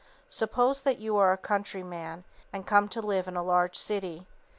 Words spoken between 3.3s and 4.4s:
a large city.